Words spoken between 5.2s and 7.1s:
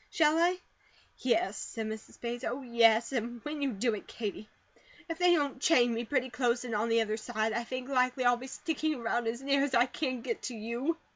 don't chain me pretty close in on the